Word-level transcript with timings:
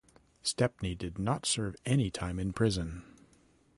Stepney 0.41 0.95
did 0.95 1.19
not 1.19 1.45
serve 1.45 1.75
any 1.85 2.09
time 2.09 2.39
in 2.39 2.53
prison. 2.53 3.03